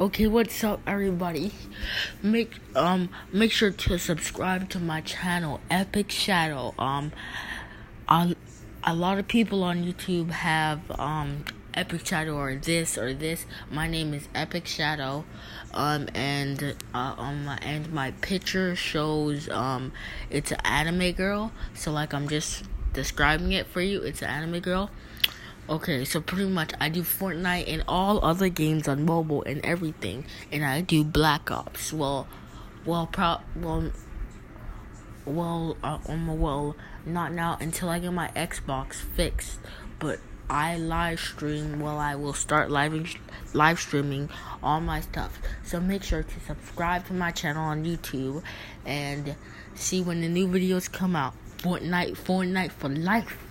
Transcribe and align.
Okay, 0.00 0.28
what's 0.28 0.62
up, 0.62 0.80
everybody? 0.86 1.50
Make 2.22 2.60
um 2.76 3.08
make 3.32 3.50
sure 3.50 3.72
to 3.72 3.98
subscribe 3.98 4.68
to 4.68 4.78
my 4.78 5.00
channel, 5.00 5.58
Epic 5.68 6.12
Shadow. 6.12 6.72
Um, 6.78 7.10
a, 8.08 8.36
a 8.84 8.94
lot 8.94 9.18
of 9.18 9.26
people 9.26 9.64
on 9.64 9.82
YouTube 9.82 10.30
have 10.30 10.88
um 11.00 11.44
Epic 11.74 12.06
Shadow 12.06 12.36
or 12.36 12.54
this 12.54 12.96
or 12.96 13.12
this. 13.12 13.44
My 13.72 13.88
name 13.88 14.14
is 14.14 14.28
Epic 14.36 14.68
Shadow. 14.68 15.24
Um 15.74 16.06
and 16.14 16.76
uh, 16.94 17.14
um 17.18 17.50
and 17.60 17.92
my 17.92 18.12
picture 18.20 18.76
shows 18.76 19.48
um 19.48 19.90
it's 20.30 20.52
an 20.52 20.60
anime 20.62 21.10
girl. 21.10 21.50
So 21.74 21.90
like 21.90 22.14
I'm 22.14 22.28
just 22.28 22.62
describing 22.92 23.50
it 23.50 23.66
for 23.66 23.80
you. 23.80 24.02
It's 24.02 24.22
an 24.22 24.28
anime 24.28 24.60
girl. 24.60 24.90
Okay, 25.70 26.06
so 26.06 26.22
pretty 26.22 26.48
much 26.48 26.72
I 26.80 26.88
do 26.88 27.02
Fortnite 27.02 27.64
and 27.68 27.84
all 27.86 28.24
other 28.24 28.48
games 28.48 28.88
on 28.88 29.04
mobile 29.04 29.42
and 29.42 29.62
everything, 29.62 30.24
and 30.50 30.64
I 30.64 30.80
do 30.80 31.04
Black 31.04 31.50
Ops. 31.50 31.92
Well, 31.92 32.26
well, 32.86 33.06
pro, 33.06 33.36
well, 33.54 33.92
well, 35.26 35.76
uh, 35.84 35.98
um, 36.08 36.40
well, 36.40 36.74
not 37.04 37.32
now 37.34 37.58
until 37.60 37.90
I 37.90 37.98
get 37.98 38.14
my 38.14 38.28
Xbox 38.28 38.94
fixed. 38.94 39.58
But 39.98 40.20
I 40.48 40.78
live 40.78 41.20
stream. 41.20 41.80
Well, 41.80 41.98
I 41.98 42.14
will 42.14 42.32
start 42.32 42.70
live 42.70 43.14
live 43.52 43.78
streaming 43.78 44.30
all 44.62 44.80
my 44.80 45.02
stuff. 45.02 45.38
So 45.64 45.80
make 45.80 46.02
sure 46.02 46.22
to 46.22 46.40
subscribe 46.40 47.06
to 47.08 47.12
my 47.12 47.30
channel 47.30 47.64
on 47.64 47.84
YouTube 47.84 48.42
and 48.86 49.36
see 49.74 50.00
when 50.00 50.22
the 50.22 50.28
new 50.28 50.48
videos 50.48 50.90
come 50.90 51.14
out. 51.14 51.34
Fortnite, 51.58 52.16
Fortnite 52.16 52.72
for 52.72 52.88
life. 52.88 53.47